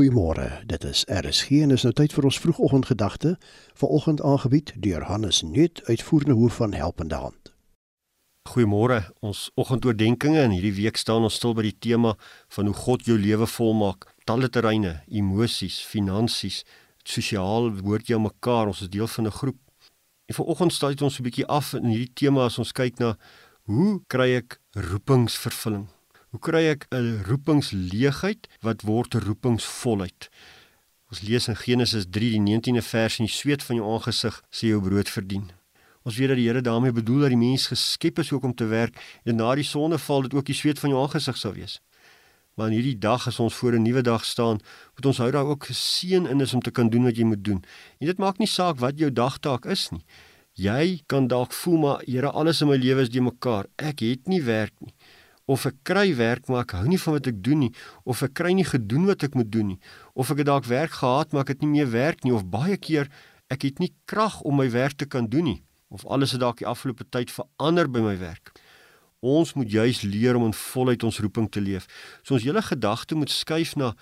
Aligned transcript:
Goeiemôre. 0.00 0.62
Dit 0.66 0.84
is 0.84 1.04
RSG 1.04 1.50
en 1.60 1.74
is 1.76 1.82
nou 1.84 1.90
tyd 1.92 2.14
vir 2.16 2.24
ons 2.24 2.36
vroegoggendgedagte. 2.40 3.34
Vanoggend 3.76 4.22
aangebied 4.24 4.72
deur 4.80 5.04
Hannes 5.04 5.42
Nuut, 5.44 5.82
uitvoerende 5.84 6.38
hoof 6.38 6.56
van 6.56 6.72
Helpende 6.72 7.18
Hand. 7.20 7.50
Goeiemôre. 8.48 9.02
Ons 9.20 9.50
oggendoordenkings 9.60 10.40
in 10.40 10.56
hierdie 10.56 10.72
week 10.78 10.96
staan 10.96 11.28
ons 11.28 11.36
stil 11.36 11.52
by 11.52 11.66
die 11.68 11.76
tema 11.76 12.14
van 12.56 12.70
hoe 12.70 12.78
God 12.78 13.04
jou 13.04 13.18
lewe 13.20 13.44
volmaak. 13.58 14.08
Talle 14.24 14.48
terreine, 14.48 15.02
emosies, 15.12 15.82
finansies, 15.84 16.62
sosiaal 17.04 17.68
behoort 17.68 18.08
jy 18.08 18.16
mekaar. 18.24 18.72
Ons 18.72 18.80
is 18.88 18.94
deel 18.96 19.10
van 19.18 19.28
'n 19.28 19.36
groep. 19.42 19.60
En 20.32 20.34
vanoggend 20.34 20.72
staan 20.72 20.96
dit 20.96 21.02
ons 21.02 21.20
'n 21.20 21.28
bietjie 21.28 21.46
af 21.46 21.74
in 21.74 21.92
hierdie 21.92 22.14
tema 22.14 22.48
as 22.48 22.58
ons 22.58 22.72
kyk 22.72 22.98
na 22.98 23.18
hoe 23.68 24.00
kry 24.08 24.32
ek 24.40 24.60
roepingsvervulling? 24.72 25.88
Hoe 26.30 26.38
kry 26.38 26.60
ek 26.70 26.86
'n 26.94 27.24
roepingsleegheid 27.26 28.46
wat 28.62 28.82
word 28.86 29.14
'n 29.14 29.24
roepingsvolheid? 29.26 30.28
Ons 31.10 31.22
lees 31.26 31.48
in 31.48 31.56
Genesis 31.56 32.06
3 32.06 32.30
die 32.30 32.38
19de 32.38 32.82
vers 32.82 33.18
en 33.18 33.26
die 33.26 33.34
sweet 33.34 33.62
van 33.66 33.76
jou 33.76 33.86
aangesig 33.94 34.38
sê 34.50 34.70
jou 34.70 34.80
brood 34.80 35.08
verdien. 35.08 35.50
Ons 36.04 36.16
weet 36.16 36.28
dat 36.28 36.36
die 36.36 36.46
Here 36.46 36.62
daarmee 36.62 36.92
bedoel 36.92 37.20
dat 37.20 37.34
die 37.34 37.36
mens 37.48 37.66
geskep 37.66 38.18
is 38.18 38.32
ook 38.32 38.44
om 38.44 38.54
te 38.54 38.64
werk 38.64 38.94
en 39.24 39.36
na 39.36 39.54
die 39.54 39.64
sondeval 39.64 40.22
dit 40.22 40.34
ook 40.34 40.46
die 40.46 40.54
sweet 40.54 40.78
van 40.78 40.90
jou 40.90 41.02
aangesig 41.02 41.36
sou 41.36 41.52
wees. 41.52 41.80
Maar 42.54 42.66
in 42.66 42.78
hierdie 42.78 42.98
dag 42.98 43.26
as 43.26 43.40
ons 43.40 43.54
voor 43.54 43.72
'n 43.72 43.82
nuwe 43.82 44.02
dag 44.02 44.24
staan, 44.24 44.60
moet 44.94 45.06
ons 45.06 45.18
hou 45.18 45.30
daar 45.30 45.50
ook 45.50 45.64
geseën 45.64 46.26
in 46.26 46.40
is 46.40 46.54
om 46.54 46.62
te 46.62 46.70
kan 46.70 46.88
doen 46.90 47.04
wat 47.04 47.16
jy 47.16 47.24
moet 47.24 47.44
doen. 47.44 47.64
En 47.98 48.06
dit 48.06 48.18
maak 48.18 48.38
nie 48.38 48.46
saak 48.46 48.78
wat 48.78 48.98
jou 48.98 49.12
dagtaak 49.12 49.66
is 49.66 49.90
nie. 49.90 50.04
Jy 50.52 51.02
kan 51.06 51.26
dalk 51.26 51.52
voel 51.52 51.78
maar 51.78 52.02
Here 52.06 52.30
alles 52.30 52.60
in 52.60 52.68
my 52.68 52.76
lewe 52.76 53.00
is 53.02 53.10
die 53.10 53.20
mekaar. 53.20 53.66
Ek 53.76 53.98
het 53.98 54.28
nie 54.28 54.42
werk 54.42 54.72
nie 54.80 54.94
of 55.50 55.66
ek 55.66 55.80
kry 55.88 56.12
werk 56.14 56.46
maar 56.50 56.62
ek 56.62 56.76
hou 56.78 56.86
nie 56.86 57.00
van 57.02 57.16
wat 57.16 57.28
ek 57.30 57.40
doen 57.42 57.64
nie. 57.64 57.72
Of 58.06 58.22
ek 58.26 58.36
kry 58.38 58.52
nie 58.54 58.66
gedoen 58.66 59.08
wat 59.10 59.24
ek 59.26 59.34
moet 59.38 59.50
doen 59.50 59.72
nie. 59.74 59.80
Of 60.14 60.30
ek 60.30 60.44
het 60.44 60.50
dalk 60.50 60.68
werk 60.70 60.94
gehad 61.00 61.34
maar 61.34 61.46
ek 61.46 61.56
het 61.56 61.64
nie 61.64 61.72
meer 61.72 61.90
werk 61.90 62.22
nie. 62.24 62.34
Of 62.36 62.46
baie 62.52 62.78
keer 62.78 63.10
ek 63.50 63.66
het 63.66 63.82
nie 63.82 63.90
krag 64.10 64.40
om 64.46 64.60
my 64.60 64.68
werk 64.70 64.98
te 65.00 65.08
kan 65.10 65.26
doen 65.30 65.48
nie. 65.50 65.60
Of 65.90 66.06
alles 66.06 66.36
het 66.36 66.42
dalk 66.44 66.62
die 66.62 66.68
afgelope 66.70 67.06
tyd 67.10 67.32
verander 67.34 67.90
by 67.90 68.02
my 68.04 68.14
werk. 68.20 68.54
Ons 69.20 69.56
moet 69.58 69.68
juis 69.68 70.04
leer 70.06 70.38
om 70.38 70.46
in 70.46 70.56
volheid 70.56 71.02
ons 71.04 71.18
roeping 71.20 71.50
te 71.50 71.60
leef. 71.60 71.90
So 72.22 72.38
ons 72.38 72.46
hele 72.46 72.62
gedagte 72.62 73.18
moet 73.18 73.34
skuif 73.34 73.74
na 73.76 73.92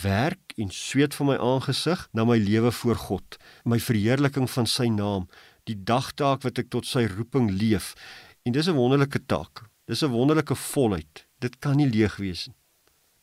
werk 0.00 0.56
en 0.56 0.72
sweet 0.72 1.12
van 1.14 1.34
my 1.34 1.36
aangesig 1.36 2.08
na 2.16 2.24
my 2.24 2.38
lewe 2.40 2.72
voor 2.72 2.96
God. 2.96 3.36
My 3.68 3.76
verheerliking 3.78 4.48
van 4.50 4.66
sy 4.66 4.88
naam. 4.88 5.28
Die 5.68 5.76
dagtaak 5.76 6.42
wat 6.48 6.58
ek 6.64 6.72
tot 6.72 6.88
sy 6.88 7.04
roeping 7.12 7.52
leef. 7.52 7.92
En 8.48 8.56
dis 8.56 8.66
'n 8.68 8.76
wonderlike 8.80 9.20
taak 9.28 9.68
Dis 9.84 10.02
'n 10.02 10.10
wonderlike 10.10 10.54
volheid. 10.54 11.26
Dit 11.38 11.58
kan 11.58 11.76
nie 11.76 11.88
leeg 11.88 12.16
wees 12.16 12.46
nie. 12.46 12.56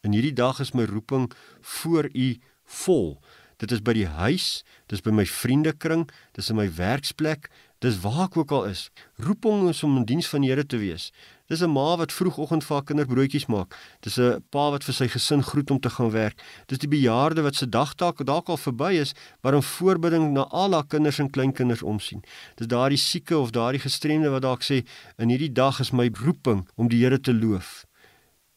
In 0.02 0.12
hierdie 0.12 0.34
dag 0.34 0.59
is 0.59 0.72
my 0.72 0.84
roeping 0.84 1.31
voor 1.62 2.09
U 2.14 2.40
vol. 2.64 3.22
Dit 3.62 3.72
is 3.72 3.81
by 3.86 3.94
die 3.94 4.08
huis, 4.09 4.64
dis 4.90 5.04
by 5.06 5.12
my 5.14 5.23
vriendekring, 5.30 6.08
dis 6.34 6.50
in 6.50 6.58
my 6.58 6.66
werksplek, 6.66 7.52
dis 7.86 8.00
waar 8.02 8.23
ek 8.23 8.40
ook 8.40 8.53
al 8.58 8.64
is. 8.72 8.88
Roeping 9.22 9.68
is 9.70 9.84
om 9.86 10.00
in 10.00 10.08
diens 10.09 10.30
van 10.31 10.42
die 10.42 10.50
Here 10.50 10.66
te 10.66 10.80
wees. 10.81 11.12
Dis 11.45 11.62
'n 11.62 11.70
ma 11.70 11.95
wat 11.98 12.12
vroegoggend 12.12 12.64
vir 12.64 12.76
haar 12.76 12.86
kinders 12.86 13.09
broodjies 13.09 13.45
maak. 13.45 13.78
Dis 14.02 14.18
'n 14.18 14.42
pa 14.50 14.72
wat 14.72 14.84
vir 14.84 14.94
sy 14.94 15.08
gesin 15.08 15.44
groet 15.44 15.72
om 15.72 15.80
te 15.80 15.90
gaan 15.90 16.09
werk. 16.09 16.42
Dis 16.68 16.80
die 16.80 16.88
bejaarde 16.88 17.42
wat 17.42 17.56
se 17.56 17.70
dagtaak 17.70 18.26
dalk 18.26 18.50
al 18.50 18.58
verby 18.58 18.98
is, 18.98 19.14
maar 19.44 19.53
in 19.53 19.62
voorbidding 19.62 20.34
na 20.34 20.42
al 20.50 20.73
haar 20.73 20.88
kinders 20.88 21.20
en 21.20 21.30
kleinkinders 21.30 21.84
omsien. 21.84 22.23
Dis 22.56 22.68
daardie 22.68 22.98
sieke 22.98 23.38
of 23.38 23.52
daardie 23.52 23.81
gestremde 23.81 24.30
wat 24.30 24.42
dalk 24.42 24.64
sê 24.64 24.86
in 25.18 25.30
hierdie 25.30 25.53
dag 25.53 25.80
is 25.80 25.92
my 25.92 26.09
roeping 26.14 26.68
om 26.75 26.88
die 26.88 27.03
Here 27.03 27.20
te 27.20 27.34
loof. 27.34 27.86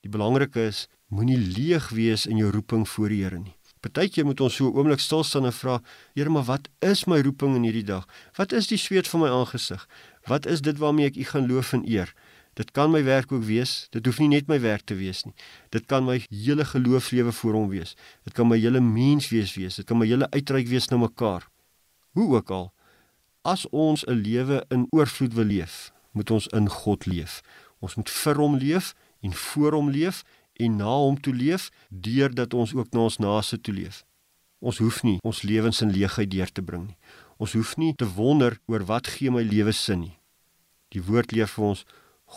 Die 0.01 0.11
belangrike 0.11 0.61
is 0.61 0.89
moenie 1.09 1.39
leeg 1.39 1.91
wees 1.91 2.27
in 2.27 2.37
jou 2.37 2.51
roeping 2.51 2.89
voor 2.89 3.09
die 3.09 3.23
Here 3.23 3.39
nie. 3.39 3.57
Partykeer 3.85 4.25
moet 4.25 4.41
ons 4.41 4.55
so 4.57 4.71
'n 4.71 4.77
oomblik 4.77 5.01
stil 5.01 5.25
staan 5.25 5.45
en 5.45 5.53
vra, 5.53 5.83
Here, 6.15 6.31
maar 6.31 6.45
wat 6.45 6.69
is 6.81 7.05
my 7.05 7.21
roeping 7.21 7.55
in 7.57 7.63
hierdie 7.63 7.85
dag? 7.85 8.07
Wat 8.37 8.53
is 8.53 8.67
die 8.67 8.79
sweet 8.79 9.09
van 9.09 9.21
my 9.21 9.29
aangesig? 9.29 9.89
Wat 10.27 10.47
is 10.47 10.61
dit 10.61 10.79
waarmee 10.79 11.07
ek 11.07 11.17
U 11.17 11.25
gaan 11.25 11.47
loof 11.47 11.73
en 11.73 11.85
eer? 11.89 12.15
Dit 12.55 12.71
kan 12.71 12.91
my 12.91 13.03
werk 13.05 13.33
ook 13.33 13.45
wees. 13.45 13.89
Dit 13.91 14.07
hoef 14.07 14.19
nie 14.19 14.29
net 14.29 14.47
my 14.49 14.61
werk 14.61 14.85
te 14.87 14.95
wees 14.95 15.25
nie. 15.25 15.35
Dit 15.71 15.87
kan 15.87 16.05
my 16.05 16.25
hele 16.31 16.65
geloofslewe 16.65 17.33
voor 17.33 17.53
hom 17.53 17.69
wees. 17.69 17.97
Dit 18.25 18.33
kan 18.33 18.49
my 18.49 18.59
hele 18.59 18.81
menswees 18.81 19.55
wees. 19.55 19.75
Dit 19.75 19.87
kan 19.87 19.99
my 19.99 20.07
hele 20.07 20.31
uitreik 20.31 20.69
wees 20.69 20.89
na 20.89 20.97
mekaar. 20.97 21.49
Hoe 22.15 22.37
ook 22.37 22.51
al, 22.51 22.73
as 23.43 23.67
ons 23.69 24.07
'n 24.07 24.23
lewe 24.23 24.65
in 24.71 24.87
oorvloed 24.91 25.35
wil 25.35 25.45
leef, 25.45 25.93
moet 26.13 26.31
ons 26.31 26.47
in 26.47 26.69
God 26.69 27.07
leef. 27.07 27.43
Ons 27.81 27.95
moet 27.95 28.11
vir 28.11 28.37
hom 28.37 28.57
leef 28.57 28.95
en 29.21 29.33
voor 29.33 29.73
hom 29.73 29.91
leef 29.91 30.23
en 30.61 30.77
na 30.79 30.97
hom 31.03 31.17
toe 31.21 31.35
leef 31.35 31.71
deurdat 31.89 32.55
ons 32.55 32.75
ook 32.75 32.93
na 32.93 33.07
ons 33.09 33.19
naaste 33.19 33.59
toe 33.61 33.75
leef. 33.75 34.05
Ons 34.65 34.81
hoef 34.81 35.03
nie 35.05 35.19
ons 35.23 35.43
lewens 35.45 35.83
in 35.85 35.93
leegheid 35.93 36.31
deur 36.31 36.51
te 36.53 36.63
bring 36.63 36.89
nie. 36.89 36.99
Ons 37.39 37.57
hoef 37.59 37.75
nie 37.77 37.93
te 37.99 38.07
wonder 38.07 38.59
oor 38.71 38.85
wat 38.89 39.11
gee 39.17 39.33
my 39.35 39.43
lewe 39.43 39.75
sin 39.75 40.07
nie. 40.07 40.17
Die 40.95 41.03
woord 41.03 41.35
leer 41.35 41.51
vir 41.51 41.73
ons 41.73 41.85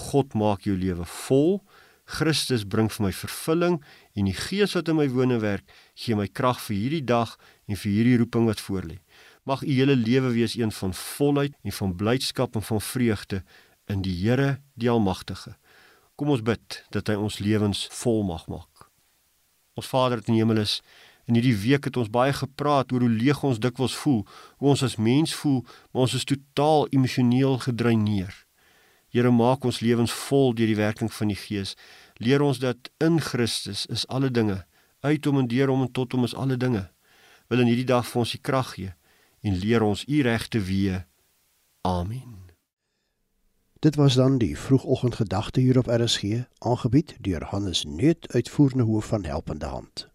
God 0.10 0.34
maak 0.36 0.66
jou 0.68 0.76
lewe 0.76 1.06
vol. 1.28 1.62
Christus 2.08 2.64
bring 2.64 2.88
vir 2.92 3.08
my 3.08 3.14
vervulling 3.14 3.78
en 4.16 4.30
die 4.30 4.36
Gees 4.36 4.76
wat 4.78 4.90
in 4.90 4.98
my 5.00 5.08
woon 5.12 5.36
en 5.36 5.42
werk, 5.44 5.66
gee 6.00 6.16
my 6.16 6.28
krag 6.28 6.60
vir 6.64 6.78
hierdie 6.78 7.04
dag 7.04 7.36
en 7.68 7.76
vir 7.76 7.92
hierdie 7.92 8.18
roeping 8.22 8.48
wat 8.48 8.64
voorlê. 8.64 9.00
Mag 9.48 9.64
u 9.64 9.72
hele 9.72 9.96
lewe 9.96 10.32
wees 10.36 10.56
een 10.60 10.72
van 10.76 10.94
volheid 10.96 11.56
en 11.64 11.76
van 11.80 11.96
blydskap 12.00 12.56
en 12.56 12.64
van 12.64 12.82
vreugde 12.84 13.44
in 13.92 14.04
die 14.04 14.16
Here, 14.16 14.58
die 14.76 14.90
Almagtige. 14.92 15.56
Kom 16.18 16.32
ons 16.34 16.42
bid 16.42 16.80
dat 16.90 17.12
hy 17.12 17.16
ons 17.22 17.38
lewens 17.46 17.84
vol 18.00 18.24
mag 18.26 18.48
maak. 18.50 18.88
Ons 19.78 19.90
Vader 19.92 20.18
wat 20.18 20.32
in 20.32 20.40
die 20.40 20.42
hemel 20.42 20.64
is, 20.64 20.80
in 21.30 21.38
hierdie 21.38 21.54
week 21.62 21.86
het 21.86 22.00
ons 22.02 22.10
baie 22.10 22.34
gepraat 22.34 22.90
oor 22.92 23.06
hoe 23.06 23.12
leeg 23.12 23.44
ons 23.46 23.60
dikwels 23.62 23.94
voel, 24.02 24.24
hoe 24.58 24.72
ons 24.74 24.84
as 24.88 24.98
mens 24.98 25.36
voel, 25.38 25.62
maar 25.92 26.08
ons 26.08 26.16
is 26.18 26.26
totaal 26.26 26.88
emosioneel 26.96 27.60
gedreineer. 27.68 28.34
Here 29.14 29.30
maak 29.32 29.68
ons 29.68 29.84
lewens 29.86 30.16
vol 30.26 30.56
deur 30.58 30.72
die 30.72 30.80
werking 30.80 31.14
van 31.14 31.30
die 31.32 31.38
Gees. 31.38 31.76
Leer 32.18 32.42
ons 32.42 32.64
dat 32.64 32.90
in 33.04 33.22
Christus 33.22 33.86
is 33.94 34.08
alle 34.10 34.34
dinge, 34.34 34.64
uit 35.06 35.30
hom 35.30 35.44
en 35.44 35.52
deur 35.52 35.70
hom 35.70 35.86
en 35.86 35.94
tot 35.94 36.18
hom 36.18 36.26
is 36.26 36.36
alle 36.36 36.58
dinge. 36.58 36.88
Wil 37.48 37.64
in 37.64 37.72
hierdie 37.72 37.88
dag 37.94 38.08
vir 38.10 38.24
ons 38.26 38.34
die 38.34 38.42
krag 38.42 38.74
gee 38.74 38.96
en 39.46 39.62
leer 39.62 39.86
ons 39.86 40.04
u 40.10 40.26
regte 40.26 40.60
weë. 40.66 41.06
Amen. 41.88 42.47
Dit 43.80 43.96
was 43.96 44.14
dan 44.14 44.38
die 44.38 44.60
vroegoggendgedagte 44.60 45.60
hier 45.60 45.78
op 45.78 45.86
RSG, 45.88 46.24
aangebied 46.58 47.16
deur 47.22 47.44
Hannes 47.44 47.84
Nuut, 47.84 48.34
uitvoerende 48.34 48.84
hoof 48.84 49.06
van 49.06 49.26
Helpende 49.26 49.66
Hand. 49.66 50.10